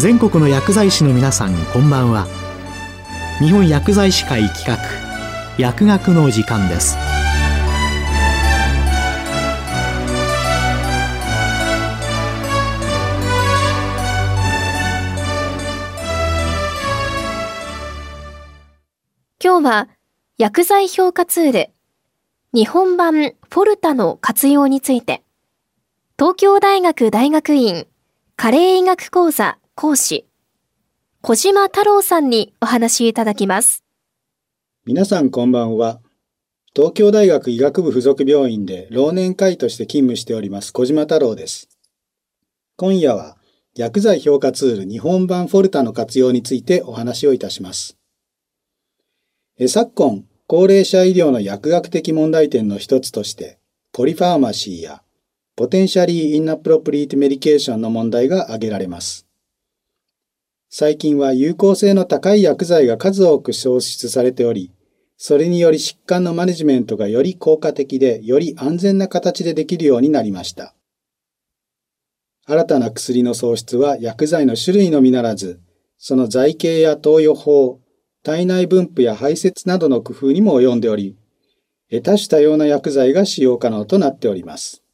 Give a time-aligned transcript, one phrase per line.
[0.00, 2.26] 全国の薬剤師の皆さんこんばんは。
[3.38, 4.78] 日本薬剤師会企画
[5.58, 6.96] 薬学の時間です。
[19.44, 19.88] 今日は
[20.38, 21.70] 薬剤評価ツール
[22.54, 25.22] 日本版フォルタの活用について
[26.18, 27.86] 東京大学大学院
[28.36, 30.26] 加齢医学講座講師
[31.22, 33.84] 小島太郎さんにお話しいただきます。
[34.84, 36.00] 皆さんこんばんは。
[36.74, 41.68] 東京大学医学部附属病院で老年会として勤務しております小島太郎です。
[42.76, 43.38] 今夜は
[43.74, 47.96] 薬剤評価ツール日本版フォルタの活用についてお話をいたします。
[49.58, 53.58] え昨今、高齢者医療の薬学的問題点の一つとして、
[53.92, 55.02] ポリファーマシーや
[55.56, 59.26] Potentially Inappropriate Medication の問題が挙げられます。
[60.72, 64.72] 最近は有効性の高い薬剤が数多く創出されており、
[65.16, 70.76] それにより疾患のマネジメントがより効果的で、より安全な形でできるようになりました。
[72.46, 75.60] 新たな薬の創出は薬剤の種類のみならず、
[75.98, 77.80] その剤形や投与法、
[78.22, 81.16] 体内分布や排泄などの工夫にも及んでおり、
[82.04, 84.84] 多種多様な薬剤が使用可能となっております。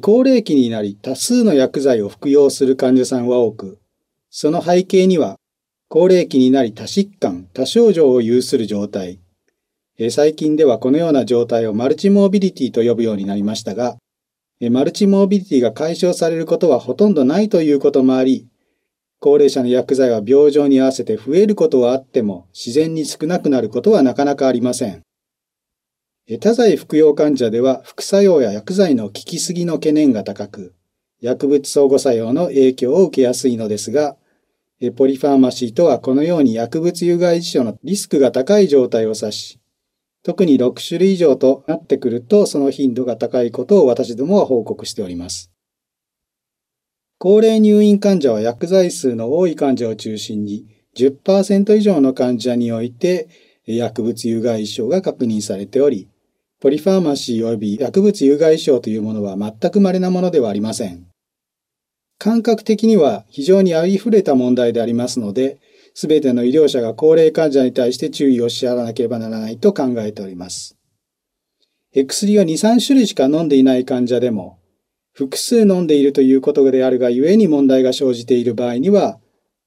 [0.00, 3.78] 高齢期になり多数の薬剤を服用する患者さんは多く、
[4.36, 5.38] その背景には、
[5.88, 9.20] 高齢期になり多疾患、多症状を有する状態、
[10.10, 13.96] 最近ではこのような状態をマルチモービリティと呼ぶようになりましたが、
[14.72, 18.48] マルチモービリティが解消されることはほとんどないということもあり、
[19.20, 25.02] 高齢者の薬剤は病状に合わせて増えることはあっても自然に少なくなることはなかなかありません。
[26.40, 30.74] 多剤服用患者では副作用や薬剤の効きすぎの懸念が高く、
[31.20, 34.16] 薬物相互作用の影響を受けやすいのですが、
[34.96, 39.60] ポリファーマシーとはこのように薬物有害事象のリスクが高い状態を指し、
[40.22, 45.50] 特に6種類以上となってくるとその頻度が高いことを私どもは報告しております。
[47.18, 53.28] 高齢入院患者は薬剤数の多い患者を中心に10%以上の患者において
[53.66, 56.08] 薬物有害症が確認されており、
[56.60, 61.06] ポリファーマシー及び薬物有害症というものは全く稀なものではありません。
[62.24, 65.58] 感覚的には非常にありふれた問題でありますので、
[65.92, 70.78] すべての医療者が高齢患者に対して注意をし払わなければならないと考えております。
[71.92, 74.58] 薬を2、3種類しか飲んでいない患者でも、
[75.12, 79.20] 複数飲んでいるということであるがゆえに問題が生じている場合には、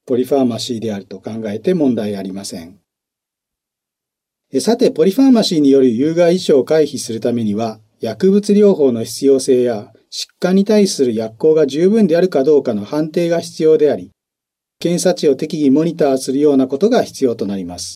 [0.08, 2.80] ポリファーマシーであると考えて問題ありません。
[4.62, 14.12] さて、ポリファーマシーによる有害異常を回避するためには、薬物療法の必要性や疾患に対する薬効が十分であるかどうかの判定が必要であり、
[14.80, 17.96] 検査値を適宜モニターするようなことが必要となります。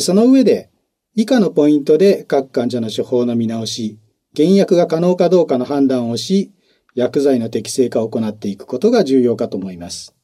[0.00, 0.70] その上で、
[1.14, 3.98] 以下のポイントで各患者の処方の見直し、
[4.34, 6.52] 減薬が可能かどうかの判断をし、
[6.94, 10.14] 薬剤の適正化を行っていくことが重要かと思います。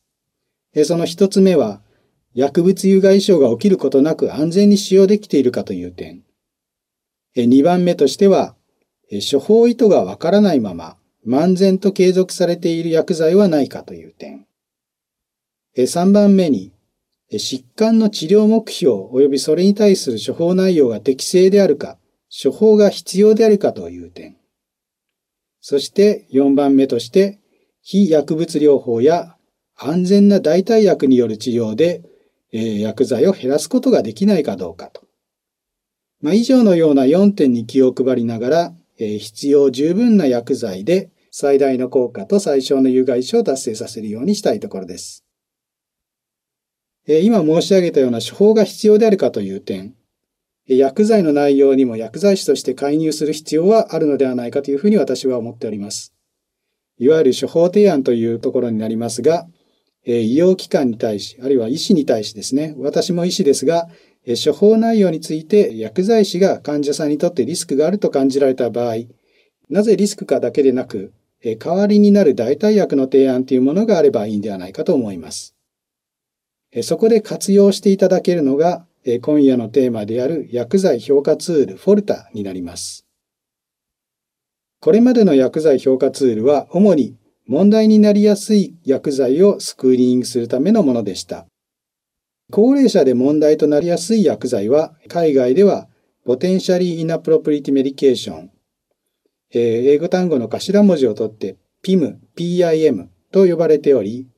[0.85, 1.83] その一つ目は、
[2.35, 6.25] 薬物有害症が起きることなく安全に使用できているかという点。
[7.37, 8.57] 二番目としては、
[9.11, 14.47] 処方意図がわからないまま、漫然と継続されている薬剤はないかという点。
[15.87, 16.73] 三番目に、
[17.33, 21.99] 疾患の治療目標及びそれに対する処方内容が適正であるか、
[22.43, 24.37] 処方が必要であるかという点。
[25.61, 27.41] そして4番目として、
[27.83, 29.37] 非薬物療法や
[29.77, 32.03] 安全な代替薬による治療で、
[32.53, 35.03] えー、薬剤を減らすことができないかどうかと。
[36.21, 45.25] まあ、以上のような4点に気を配りながら、え、必要十分な薬剤で最大の効果と最小の有害症を達成させるようにしたいところです。
[47.07, 49.95] え、今申し上げたような処方が必要であるかという点、
[50.67, 56.15] 薬剤の内容にも薬剤師として介入する必要はあるのではないかというふうに私は思っております。
[56.99, 59.47] いわゆる処方提案というところになりますが、
[60.07, 63.89] 医療機関に対し、あるいは医師に対しですね、私も医師ですが、
[64.27, 68.95] 処方内容について薬剤師が患者さんにとってリスクがあると感じられた場合、
[69.69, 71.13] なぜリスクかだけでなく、
[71.43, 75.55] 代わりになる代替薬の提案というものがあればいいんではないかと思います。
[76.83, 78.87] そこで活用していただけるのが
[79.21, 83.07] 今夜のテーマである薬剤評価ツール FORTA になります。
[84.81, 87.17] これまでの薬剤評価ツールは主に
[87.47, 91.47] 問題になりやすい薬剤をスクリーニングするためのものでした。
[92.51, 95.89] 高齢者で問題となりやすい薬剤は海外では
[96.25, 98.51] Potentially Inappropriate Medication、
[99.51, 104.29] 英語単語の頭文字を取って PIM、PIM、と呼ばれており、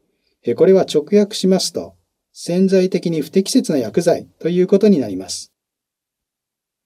[0.56, 1.94] これは直訳しますと、
[2.32, 5.52] 潜在的に不適切な薬剤ということになります。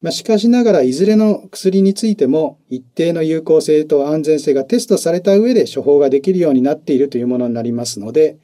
[0.00, 8.38] まあ、しかしながらいずれの薬についても一定の有効性と安全性がテストされた上で処方ができるようになっているというものになりますので、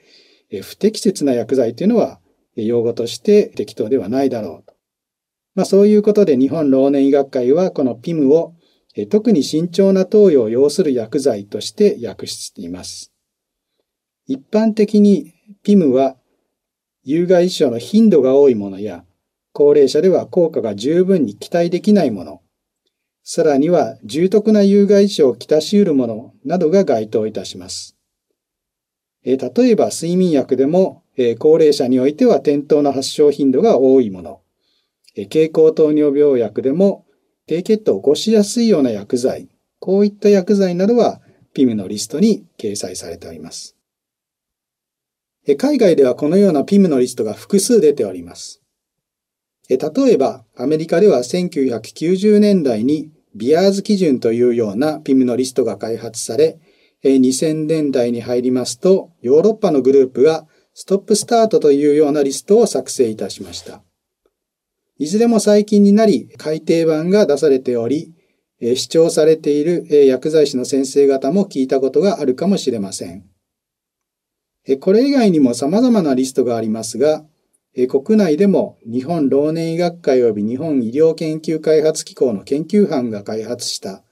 [0.63, 2.21] 不適切な薬剤というのは
[2.65, 4.75] 用語として適当ではないだろうと。
[5.55, 8.55] まあ、そういうことで日本老年医学会はこの PIM を
[9.11, 13.13] 特に慎重な投与を要する薬剤として訳しています。
[14.27, 16.17] 一般的に PIM は
[17.05, 19.05] 有害異常の頻度が多いものや
[19.57, 22.43] 高齢者では効果が十分に期待できないもの、
[23.23, 27.97] さらには重篤な有害異常をきたし得るものなどが該当いたします。
[29.25, 34.41] え例えば睡眠薬でも、え高齢者においては転倒の発症頻度が多いもの、
[35.15, 37.07] え経口糖尿病薬でも
[37.47, 39.49] 低血糖を起こしやすいような薬剤、
[39.79, 41.21] こういった薬剤などは
[41.55, 43.77] PIM のリストに掲載されております。
[45.47, 48.63] え海外ではこのような PIM のリストが複数出ております。
[49.69, 56.59] え例えば、アメリカでは1990年代にビアーズ基準というような PIM のリストが開発され、
[57.03, 60.47] 2000年代に入りますと、ヨーロッパのグループが
[60.79, 63.83] ストップスタートというようなリストを作成いたしました。
[64.99, 68.13] いずれも最近になり改訂版が出されており、
[68.61, 73.25] 主張されている薬剤師の先生方も聞いたことがあるかもしれません。
[74.81, 77.25] これ以外にも様々なリストがありますが、
[77.89, 84.03] 国内でも日本老年医学会及び日本医療研究開発機構の研究班が開発した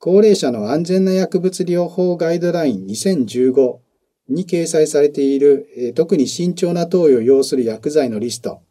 [0.00, 3.89] 高齢者の安全な薬物療法ガイドライン2015
[4.30, 8.62] に掲載されている特に慎重な投与を要する薬剤のリスト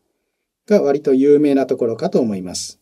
[0.67, 2.79] が割と有名なところかと思います。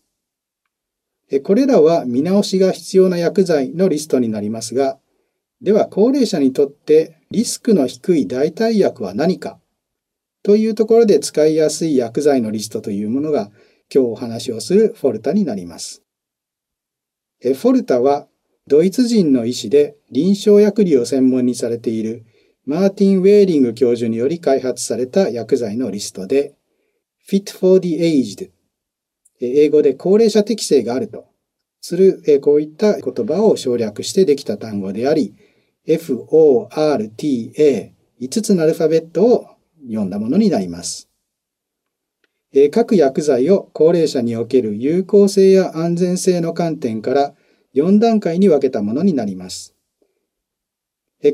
[1.43, 4.97] これらは見直しが必要な薬剤のリストになりますが、
[5.61, 9.59] では高齢者にとってリスクの低い代替薬は何か？
[10.43, 13.49] というところで使いやすい薬剤のリストというものが
[13.93, 16.03] 今日お話をするフォルタになります。
[17.41, 18.27] フォルタは
[18.67, 22.25] ドイツ人の医師で臨床薬理を専門にされている
[22.67, 26.53] マーティン・ウェーリング教授により開発された薬剤のリストで
[27.25, 28.51] fit for the aged
[29.39, 31.29] 英語で高齢者適性があると
[31.79, 35.33] するこういった言葉を省略してできた単語であり
[35.87, 39.47] FORTA 5つのアルファベットを
[39.87, 41.07] 読んだものになります。
[42.71, 47.33] 各薬剤を高齢者における有効性や安全性の観点から
[47.75, 49.76] 4段階に分けたものになります。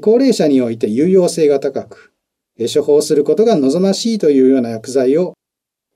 [0.01, 2.13] 高齢者において有用性が高く、
[2.73, 5.33] 処方することが望ましいというような薬剤を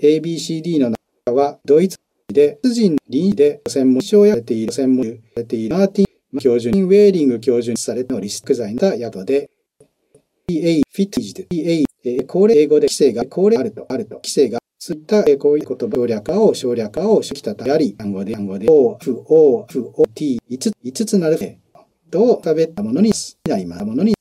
[0.02, 0.92] ABCD の
[1.26, 1.98] 中はドイツ
[2.28, 6.06] で、人臨で専門書をやれている専門やれているマーティ
[6.36, 9.50] ン教授に、ウェーリング教授にされたのリスク剤の薬で、
[10.50, 21.38] EA、フィッティジで、EA、え高齢英語で規制が、高齢あると、あると、規制が、そういった、えこういう言葉、省略化を、省略化をしてきたとあり、単語で、単語で、O、F、O、F、O、T、5つ、5つなる、
[22.10, 23.12] と食べたものに
[23.48, 23.86] なります。
[23.86, 24.18] ものに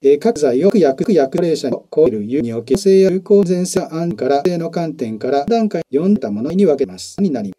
[0.00, 7.20] え各剤を薬薬齢者に超える有におけ性や有効前性案から性の観点から段階読んだものに分けます。
[7.20, 7.58] になります。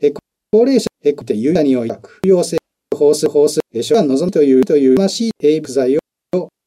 [0.00, 2.58] え高齢者、えって有において、陽性、
[2.92, 6.00] 放出、放出、え書が望むという、という、まし、エイプ剤を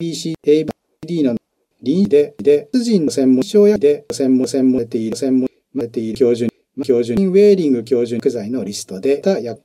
[0.01, 0.65] BC、A、
[1.05, 1.35] D の
[1.81, 6.49] 臨で、で、人の専門症やで、専門、専門れている、専門、れている教授、
[6.83, 9.61] 教授ウェーリング教授薬剤のリストで、た薬、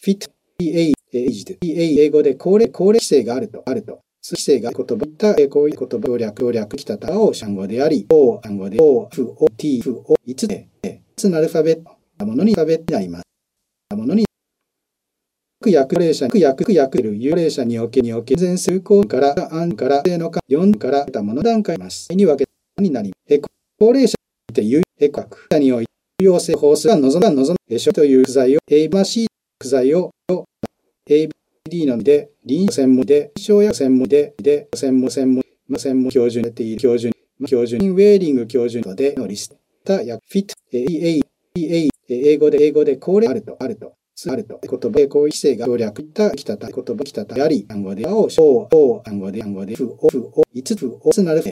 [0.00, 4.00] フィット、EA、エイジで、EA、英語で高齢、高齢規制があると、あると。
[4.24, 11.82] 規制が言葉た、えこういう言葉を略、略きたたを単語であり、O、単語で、O、F、O、T、F、O、5つで、5つのアルファベッ
[12.18, 13.24] ト、ものにアルファベットになります。
[13.96, 14.24] ものに
[15.64, 22.12] 薬霊者、薬薬る有霊者におけにおけ全数項から案から正のか4からたもの段階ます。
[22.12, 22.44] に分け
[22.80, 23.38] になり、え
[23.78, 24.14] 高齢者
[24.48, 29.26] にて有え薬において陽性法数が望む望むでしょという具材を A マシー
[29.58, 30.10] 具材を
[31.08, 35.42] ABD なので臨床専門で小薬専門でで専門専門
[35.78, 37.12] 専門標準でている標準
[37.44, 41.20] 標準ウェーリング標準でのリストた薬フィット EA
[41.54, 43.94] EA 英語で英語で高齢あるとあると
[44.30, 44.60] あると。
[44.62, 51.42] 言葉でこういう規制が省略したきたた、言葉きたたやり、単語で、お、しょう、お、単語で、単語で、ふ、お、ふ、お、いつふ、お、つなる、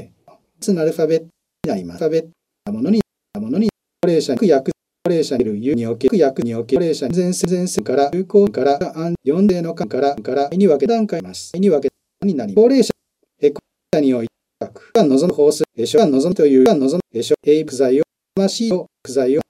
[0.60, 1.30] つなるファベットに
[1.64, 2.04] なります。
[2.04, 2.30] アルファベッ
[2.64, 3.00] トものに、
[3.40, 3.68] ものに、
[4.02, 11.56] 高齢者に、薬、高齢者にいる有における薬における高齢者に全数全数から有効から安四例の間からからに分け段階ます。
[11.56, 11.88] に分け
[12.20, 12.92] になり、高齢者、
[13.40, 13.62] え、高
[13.94, 18.04] 齢者において薬が望む法数、え、書が望むというが望む、え、書、え、具材を、
[18.36, 19.40] ましを、具材を、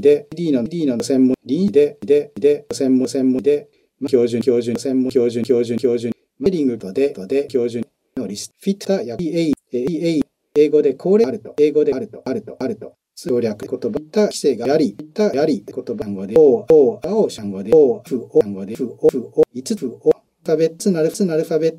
[0.00, 3.68] で、D の D の専門、D で、で、で、専門、専門で、
[4.06, 7.84] 標準、標準、専門、標準、標準、標準、メリングとで、とで、標準
[8.16, 10.22] のリスト、フィッターや EA、EA、
[10.54, 21.78] 英語でこれあると、英語であると、あると、あると、省略言葉、た規制がやり、たやり、言葉単語で、お、お、青、単語で、お、ふ、お、単語で、ふ、お、ふ、お、いつふ、お、ファベッツなる、つなるファベット、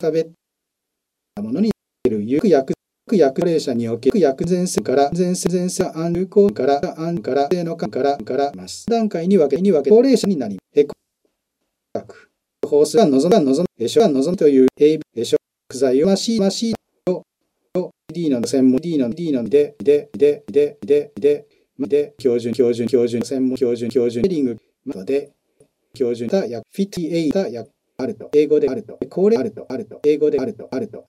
[0.00, 0.30] ファベッ
[1.36, 1.70] ト、ものに
[2.10, 2.74] る、ゆく訳、
[3.14, 10.94] 薬霊者における薬前線から前線前線安流行から安から性の間からからます段階に分けに分け高齢者になりエコ
[11.94, 12.28] 学
[12.66, 15.38] 法数が望むが望むエショが望むという A エショ
[15.70, 16.75] 薬剤をましましを
[18.16, 21.46] D なの専門 D なの D なのでででででで
[21.78, 25.32] で標準標準標準専門標準標準ヘリングまで
[25.94, 31.04] 標準た薬フィティエイた薬あると英語であると高齢あるとあると英語であるとあると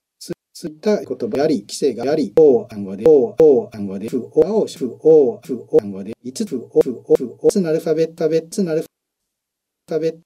[0.60, 10.18] そういった言葉やり、規制があり、お暗号で、お、お暗号で、ふ、お、青、ふ、お、ふ、お暗号で、いつふ、お、ふ、お、ふ、おつなるファベット、ベッツなるファベッ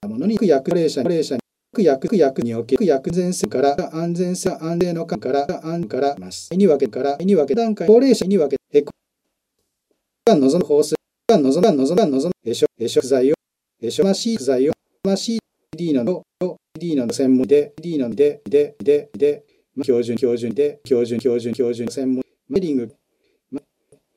[0.00, 0.08] ト。
[0.08, 1.36] ものに、薬霊者、霊者、
[1.72, 6.54] 薬、薬における薬前線から安全性、安定の間から安からます。
[6.54, 8.92] に分けから、に分け段階、高齢者に分け、エコ。
[10.24, 10.94] が望む法数、
[11.28, 13.34] が望む、が望む、が望む、えしょ、えしょ、剤を、
[13.82, 14.72] えしょましい剤を、
[15.04, 15.38] ましい
[15.76, 16.22] D の、
[16.78, 19.44] D の専門で、D ので、で、で、で、
[19.82, 22.94] 標準、標準で、標準、標準、標準、専門、メリング、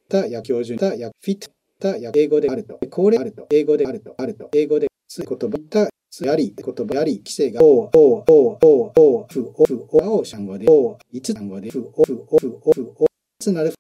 [0.08, 13.08] たや標準、たやフィット、たや英語であると、これあると、英語であると、あると、英語で、つ言葉、た、つやり、言葉やり、規制が、お、お、お、お、お、ふ、お、ふ、お、青、単語で、お、いつで、ふ、お、ふ、お、ふ、お、ふ、お、
[13.40, 13.74] つなる、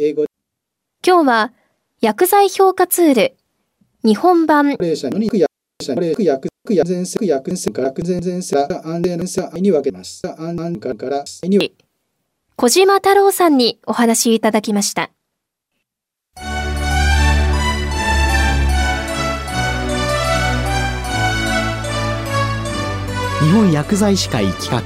[0.00, 0.24] 英語。
[1.04, 1.52] 今日は、
[2.00, 3.36] 薬剤評価ツール、
[4.04, 10.22] 日本版、霊者の薬薬薬薬前線から前前線安全線に分けます。
[10.38, 11.76] 安安からからに
[12.56, 15.10] 小島太郎さんにお話いただきました。
[23.66, 24.80] 本薬剤師会企画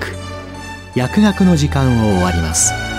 [0.94, 2.89] 薬学の時間を終わります。